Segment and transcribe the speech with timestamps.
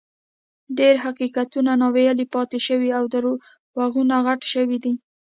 [0.77, 4.93] ډېر حقیقتونه ناویلي پاتې شوي او دروغونه غټ شوي دي.